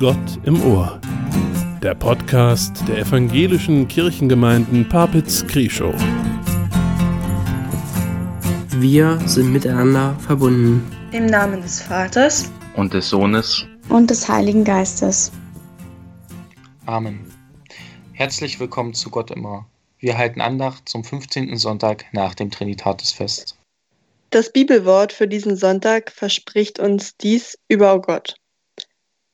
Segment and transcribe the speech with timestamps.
[0.00, 1.00] Gott im Ohr.
[1.82, 5.92] Der Podcast der evangelischen Kirchengemeinden Papitz-Krieschow.
[8.76, 10.88] Wir sind miteinander verbunden.
[11.10, 15.32] Im Namen des Vaters und des Sohnes und des Heiligen Geistes.
[16.86, 17.18] Amen.
[18.12, 19.66] Herzlich willkommen zu Gott im Ohr.
[19.98, 21.56] Wir halten Andacht zum 15.
[21.56, 23.58] Sonntag nach dem Trinitatisfest.
[24.30, 28.36] Das Bibelwort für diesen Sonntag verspricht uns dies über Gott.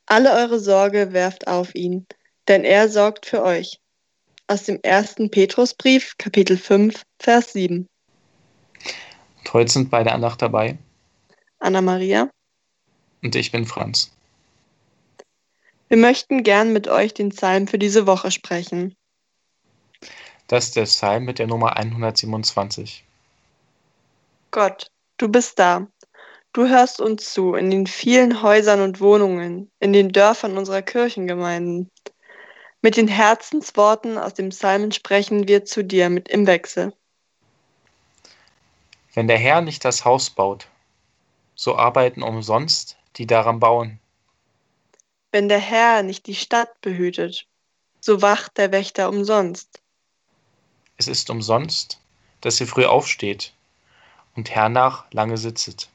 [0.06, 2.06] Alle eure Sorge werft auf ihn,
[2.48, 3.80] denn er sorgt für euch.
[4.46, 7.88] Aus dem ersten Petrusbrief, Kapitel 5, Vers 7.
[9.38, 10.78] Und heute sind bei der Andacht dabei
[11.58, 12.28] Anna Maria
[13.22, 14.14] und ich bin Franz.
[15.88, 18.94] Wir möchten gern mit euch den Psalm für diese Woche sprechen.
[20.46, 23.04] Das ist der Psalm mit der Nummer 127.
[24.50, 25.86] Gott, du bist da.
[26.54, 31.90] Du hörst uns zu in den vielen Häusern und Wohnungen, in den Dörfern unserer Kirchengemeinden.
[32.80, 36.94] Mit den Herzensworten aus dem Psalmen sprechen wir zu dir mit im Wechsel.
[39.14, 40.68] Wenn der Herr nicht das Haus baut,
[41.56, 43.98] so arbeiten umsonst die daran bauen.
[45.32, 47.48] Wenn der Herr nicht die Stadt behütet,
[48.00, 49.80] so wacht der Wächter umsonst.
[50.98, 52.00] Es ist umsonst,
[52.42, 53.52] dass ihr früh aufsteht
[54.36, 55.88] und hernach lange sitzet.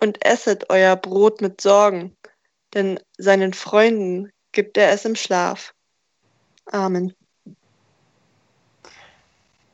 [0.00, 2.16] Und esset euer Brot mit Sorgen,
[2.74, 5.74] denn seinen Freunden gibt er es im Schlaf.
[6.66, 7.14] Amen.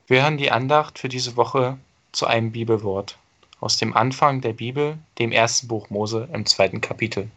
[0.07, 1.79] Wir hören die Andacht für diese Woche
[2.13, 3.19] zu einem Bibelwort
[3.61, 7.31] aus dem Anfang der Bibel, dem ersten Buch Mose im zweiten Kapitel.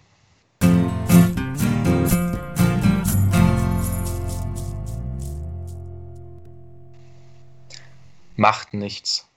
[8.35, 9.27] Macht nichts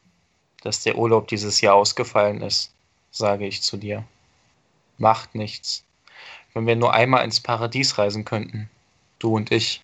[0.62, 2.72] dass der Urlaub dieses Jahr ausgefallen ist,
[3.10, 4.04] sage ich zu dir.
[4.96, 5.84] Macht nichts.
[6.54, 8.68] Wenn wir nur einmal ins Paradies reisen könnten,
[9.18, 9.82] du und ich.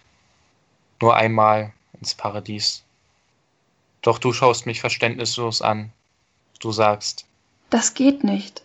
[1.00, 2.82] Nur einmal ins Paradies.
[4.02, 5.92] Doch du schaust mich verständnislos an.
[6.60, 7.26] Du sagst,
[7.70, 8.62] das geht nicht.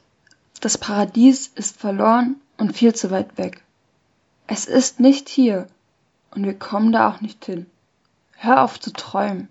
[0.62, 3.64] Das Paradies ist verloren und viel zu weit weg.
[4.48, 5.68] Es ist nicht hier
[6.32, 7.66] und wir kommen da auch nicht hin.
[8.36, 9.48] Hör auf zu träumen.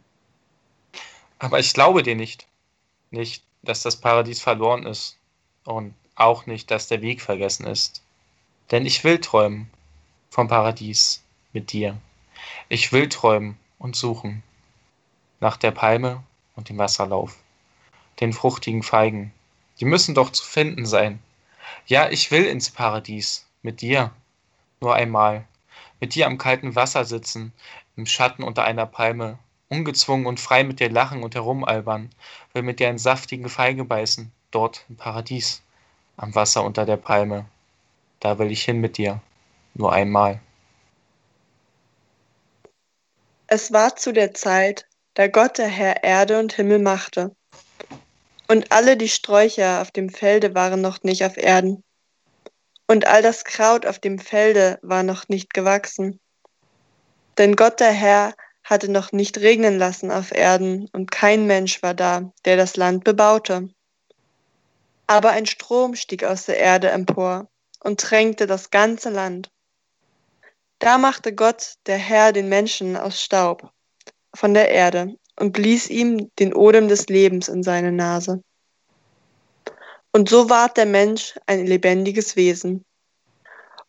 [1.39, 2.47] Aber ich glaube dir nicht.
[3.11, 5.19] Nicht, dass das Paradies verloren ist
[5.65, 8.03] und auch nicht, dass der Weg vergessen ist.
[8.71, 9.71] Denn ich will träumen
[10.31, 11.99] vom Paradies mit dir.
[12.71, 14.43] Ich will träumen und suchen
[15.41, 16.23] nach der Palme
[16.57, 17.37] und dem Wasserlauf,
[18.21, 19.35] den fruchtigen Feigen.
[19.81, 21.23] Die müssen doch zu finden sein.
[21.87, 24.13] Ja, ich will ins Paradies mit dir.
[24.81, 25.47] Nur einmal.
[26.01, 27.53] Mit dir am kalten Wasser sitzen,
[27.97, 32.11] im Schatten unter einer Palme ungezwungen und frei mit dir lachen und herumalbern,
[32.53, 35.63] will mit dir einen saftigen Feige beißen, dort im Paradies,
[36.17, 37.47] am Wasser unter der Palme.
[38.21, 39.21] Da will ich hin mit dir,
[39.75, 40.41] nur einmal.
[43.47, 47.35] Es war zu der Zeit, da Gott der Herr Erde und Himmel machte.
[48.47, 51.83] Und alle die Sträucher auf dem Felde waren noch nicht auf Erden.
[52.87, 56.19] Und all das Kraut auf dem Felde war noch nicht gewachsen.
[57.37, 58.35] Denn Gott der Herr
[58.69, 63.03] hatte noch nicht regnen lassen auf Erden, und kein Mensch war da, der das Land
[63.03, 63.71] bebaute.
[65.07, 67.49] Aber ein Strom stieg aus der Erde empor
[67.81, 69.51] und tränkte das ganze Land.
[70.81, 73.73] Da machte Gott, der Herr, den Menschen aus Staub
[74.35, 78.43] von der Erde und blies ihm den Odem des Lebens in seine Nase.
[80.13, 82.85] Und so ward der Mensch ein lebendiges Wesen.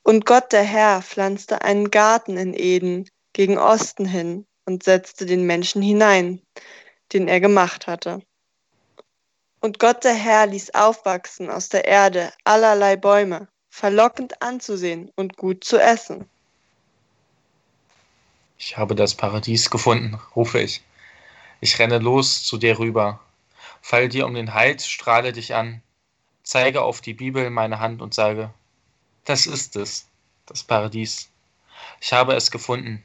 [0.03, 5.47] Und Gott, der Herr, pflanzte einen Garten in Eden gegen Osten hin und setzte den
[5.47, 6.40] Menschen hinein,
[7.12, 8.22] den er gemacht hatte.
[9.62, 15.63] Und Gott der Herr ließ aufwachsen aus der Erde allerlei Bäume, verlockend anzusehen und gut
[15.63, 16.30] zu essen.
[18.59, 20.84] Ich habe das Paradies gefunden, rufe ich.
[21.62, 23.19] Ich renne los zu dir rüber,
[23.81, 25.81] fall dir um den Hals, strahle dich an,
[26.44, 28.54] zeige auf die Bibel meine Hand und sage,
[29.25, 30.06] das ist es,
[30.45, 31.27] das Paradies.
[32.01, 33.04] Ich habe es gefunden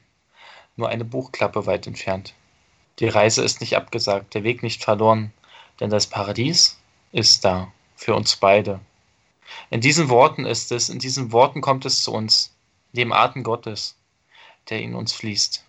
[0.77, 2.35] nur eine Buchklappe weit entfernt.
[2.99, 5.33] Die Reise ist nicht abgesagt, der Weg nicht verloren,
[5.81, 6.79] denn das Paradies
[7.13, 8.81] ist da, für uns beide.
[9.71, 12.53] In diesen Worten ist es, in diesen Worten kommt es zu uns,
[12.93, 13.97] dem Atem Gottes,
[14.71, 15.65] der in uns fließt.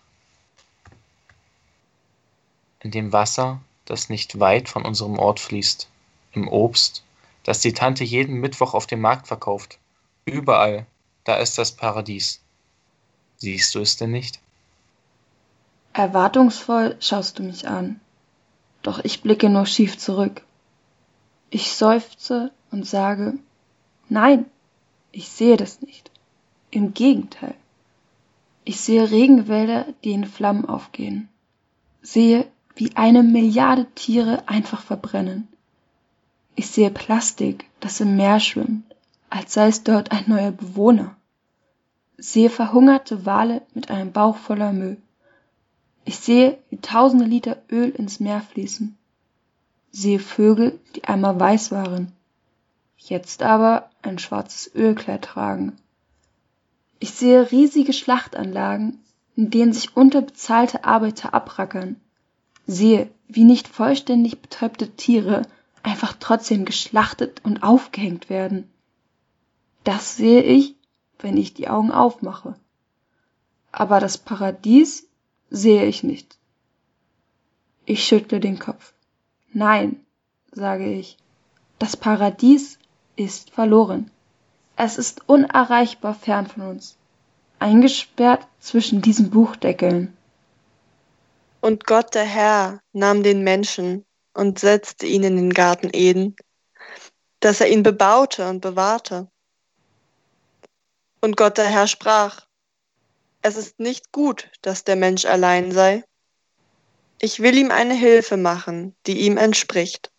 [2.80, 5.88] In dem Wasser, das nicht weit von unserem Ort fließt,
[6.32, 7.02] im Obst,
[7.42, 9.78] das die Tante jeden Mittwoch auf dem Markt verkauft.
[10.24, 10.86] Überall,
[11.24, 12.40] da ist das Paradies.
[13.38, 14.40] Siehst du es denn nicht?
[15.98, 18.00] Erwartungsvoll schaust du mich an,
[18.82, 20.42] doch ich blicke nur schief zurück.
[21.50, 23.38] Ich seufze und sage,
[24.08, 24.44] nein,
[25.12, 26.10] ich sehe das nicht.
[26.70, 27.54] Im Gegenteil.
[28.64, 31.28] Ich sehe Regenwälder, die in Flammen aufgehen.
[32.02, 35.48] Sehe, wie eine Milliarde Tiere einfach verbrennen.
[36.56, 38.84] Ich sehe Plastik, das im Meer schwimmt,
[39.30, 41.16] als sei es dort ein neuer Bewohner.
[42.18, 44.98] Sehe verhungerte Wale mit einem Bauch voller Müll.
[46.06, 48.96] Ich sehe, wie tausende Liter Öl ins Meer fließen.
[49.90, 52.12] Sehe Vögel, die einmal weiß waren,
[52.96, 55.76] jetzt aber ein schwarzes Ölkleid tragen.
[57.00, 59.00] Ich sehe riesige Schlachtanlagen,
[59.34, 62.00] in denen sich unterbezahlte Arbeiter abrackern.
[62.68, 65.42] Sehe, wie nicht vollständig betäubte Tiere
[65.82, 68.70] einfach trotzdem geschlachtet und aufgehängt werden.
[69.82, 70.76] Das sehe ich,
[71.18, 72.54] wenn ich die Augen aufmache.
[73.72, 75.05] Aber das Paradies
[75.50, 76.38] sehe ich nicht.
[77.84, 78.92] Ich schüttle den Kopf.
[79.52, 80.04] Nein,
[80.52, 81.16] sage ich,
[81.78, 82.78] das Paradies
[83.16, 84.10] ist verloren.
[84.76, 86.96] Es ist unerreichbar fern von uns,
[87.58, 90.16] eingesperrt zwischen diesen Buchdeckeln.
[91.60, 94.04] Und Gott der Herr nahm den Menschen
[94.34, 96.36] und setzte ihn in den Garten Eden,
[97.40, 99.28] dass er ihn bebaute und bewahrte.
[101.20, 102.45] Und Gott der Herr sprach,
[103.46, 106.02] es ist nicht gut, dass der Mensch allein sei.
[107.20, 110.10] Ich will ihm eine Hilfe machen, die ihm entspricht.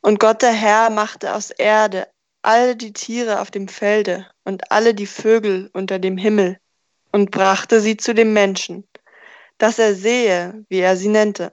[0.00, 2.08] Und Gott der Herr machte aus Erde
[2.40, 6.58] alle die Tiere auf dem Felde und alle die Vögel unter dem Himmel
[7.12, 8.88] und brachte sie zu dem Menschen,
[9.58, 11.52] dass er sehe, wie er sie nennte.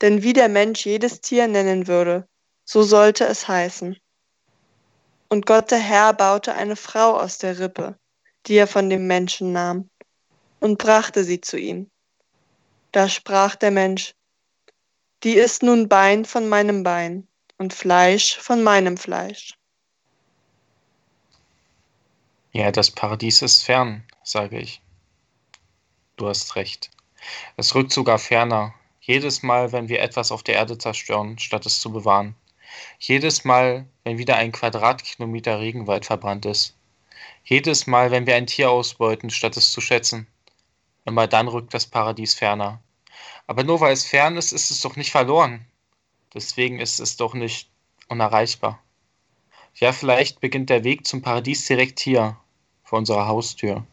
[0.00, 2.28] Denn wie der Mensch jedes Tier nennen würde,
[2.64, 3.96] so sollte es heißen.
[5.28, 7.98] Und Gott der Herr baute eine Frau aus der Rippe,
[8.46, 9.90] die er von dem Menschen nahm,
[10.60, 11.90] und brachte sie zu ihm.
[12.92, 14.14] Da sprach der Mensch,
[15.22, 17.26] die ist nun Bein von meinem Bein
[17.58, 19.54] und Fleisch von meinem Fleisch.
[22.52, 24.80] Ja, das Paradies ist fern, sage ich.
[26.16, 26.90] Du hast recht.
[27.56, 31.80] Es rückt sogar ferner, jedes Mal, wenn wir etwas auf der Erde zerstören, statt es
[31.80, 32.36] zu bewahren.
[32.98, 36.76] Jedes Mal, wenn wieder ein Quadratkilometer Regenwald verbrannt ist.
[37.46, 40.26] Jedes Mal, wenn wir ein Tier ausbeuten, statt es zu schätzen.
[41.04, 42.80] Immer dann rückt das Paradies ferner.
[43.46, 45.66] Aber nur weil es fern ist, ist es doch nicht verloren.
[46.32, 47.68] Deswegen ist es doch nicht
[48.08, 48.82] unerreichbar.
[49.74, 52.38] Ja, vielleicht beginnt der Weg zum Paradies direkt hier,
[52.82, 53.84] vor unserer Haustür.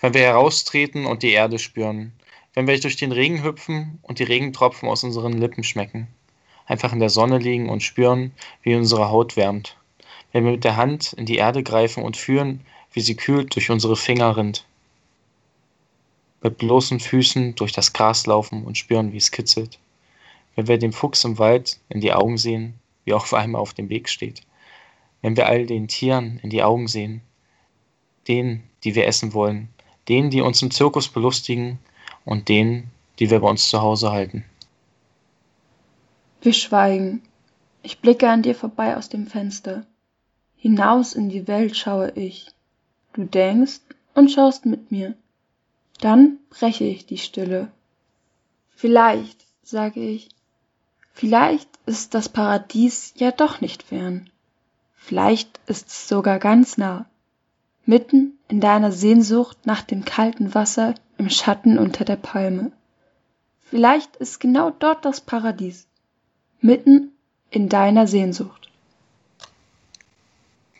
[0.00, 2.12] Wenn wir heraustreten und die Erde spüren,
[2.54, 6.08] wenn wir durch den Regen hüpfen und die Regentropfen aus unseren Lippen schmecken.
[6.64, 8.32] Einfach in der Sonne liegen und spüren,
[8.62, 9.76] wie unsere Haut wärmt.
[10.32, 12.64] Wenn wir mit der Hand in die Erde greifen und fühlen,
[12.96, 14.64] wie sie kühlt durch unsere Finger rinnt.
[16.40, 19.78] Mit bloßen Füßen durch das Gras laufen und spüren, wie es kitzelt.
[20.54, 22.72] Wenn wir dem Fuchs im Wald in die Augen sehen,
[23.04, 24.40] wie er auf einmal auf dem Weg steht.
[25.20, 27.20] Wenn wir all den Tieren in die Augen sehen,
[28.28, 29.68] denen, die wir essen wollen,
[30.08, 31.78] denen, die uns im Zirkus belustigen
[32.24, 34.42] und denen, die wir bei uns zu Hause halten.
[36.40, 37.20] Wir schweigen.
[37.82, 39.84] Ich blicke an dir vorbei aus dem Fenster.
[40.56, 42.55] Hinaus in die Welt schaue ich.
[43.16, 43.80] Du denkst
[44.14, 45.14] und schaust mit mir.
[46.02, 47.72] Dann breche ich die Stille.
[48.74, 50.28] Vielleicht, sage ich,
[51.14, 54.28] vielleicht ist das Paradies ja doch nicht fern.
[54.96, 57.06] Vielleicht ist es sogar ganz nah,
[57.86, 62.70] mitten in deiner Sehnsucht nach dem kalten Wasser im Schatten unter der Palme.
[63.60, 65.86] Vielleicht ist genau dort das Paradies,
[66.60, 67.12] mitten
[67.48, 68.68] in deiner Sehnsucht.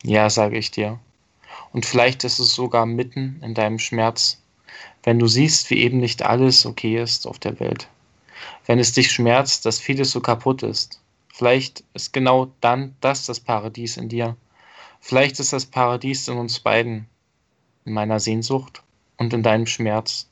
[0.02, 1.00] Ja, sage ich dir.
[1.76, 4.40] Und vielleicht ist es sogar mitten in deinem Schmerz,
[5.02, 7.86] wenn du siehst, wie eben nicht alles okay ist auf der Welt.
[8.64, 11.02] Wenn es dich schmerzt, dass vieles so kaputt ist.
[11.34, 14.38] Vielleicht ist genau dann das das Paradies in dir.
[15.00, 17.08] Vielleicht ist das Paradies in uns beiden,
[17.84, 18.82] in meiner Sehnsucht
[19.18, 20.30] und in deinem Schmerz,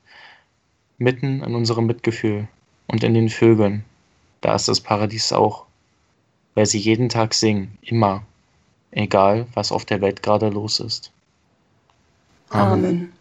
[0.97, 2.49] mitten in unserem Mitgefühl
[2.87, 3.85] und in den Vögeln.
[4.41, 5.67] Da ist das Paradies auch,
[6.55, 8.25] weil sie jeden Tag singen, immer,
[8.93, 11.11] egal was auf der Welt gerade los ist.
[12.55, 13.13] Amen.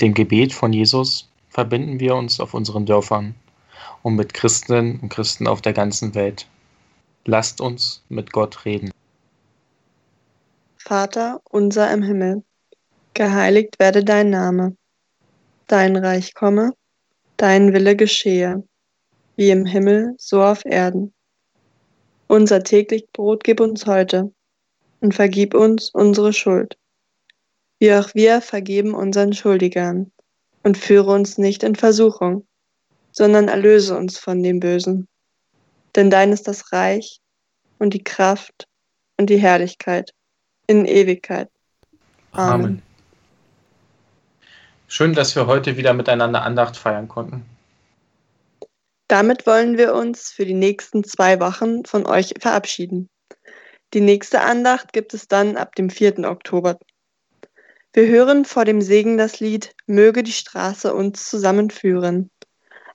[0.00, 3.34] Mit dem Gebet von Jesus verbinden wir uns auf unseren Dörfern
[4.02, 6.48] und mit Christinnen und Christen auf der ganzen Welt.
[7.26, 8.90] Lasst uns mit Gott reden.
[10.78, 12.42] Vater unser im Himmel,
[13.12, 14.74] geheiligt werde dein Name,
[15.66, 16.72] dein Reich komme,
[17.36, 18.66] dein Wille geschehe,
[19.36, 21.12] wie im Himmel, so auf Erden.
[22.26, 24.32] Unser täglich Brot gib uns heute
[25.02, 26.78] und vergib uns unsere Schuld,
[27.80, 30.12] wie auch wir vergeben unseren Schuldigern,
[30.62, 32.46] und führe uns nicht in Versuchung,
[33.12, 35.08] sondern erlöse uns von dem Bösen.
[35.96, 37.20] Denn dein ist das Reich
[37.78, 38.66] und die Kraft
[39.16, 40.12] und die Herrlichkeit
[40.66, 41.48] in Ewigkeit.
[42.32, 42.52] Amen.
[42.52, 42.82] Amen.
[44.86, 47.44] Schön, dass wir heute wieder miteinander Andacht feiern konnten.
[49.08, 53.08] Damit wollen wir uns für die nächsten zwei Wochen von euch verabschieden.
[53.92, 56.20] Die nächste Andacht gibt es dann ab dem 4.
[56.20, 56.78] Oktober.
[57.92, 62.30] Wir hören vor dem Segen das Lied Möge die Straße uns zusammenführen.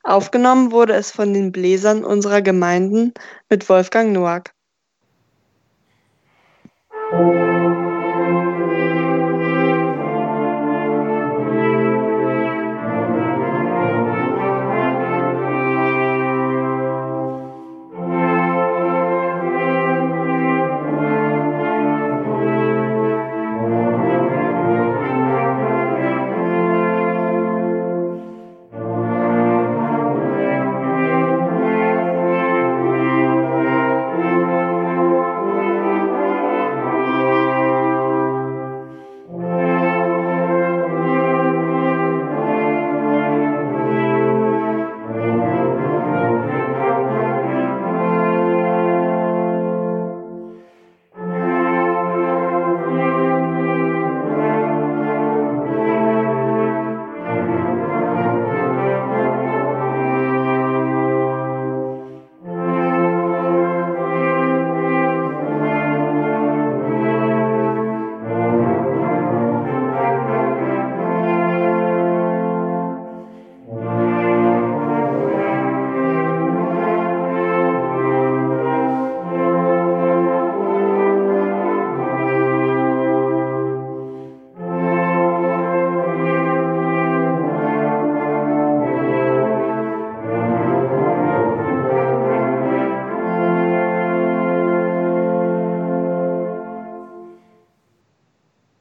[0.04, 3.14] Aufgenommen wurde es von den Bläsern unserer Gemeinden
[3.50, 4.54] mit Wolfgang Noack.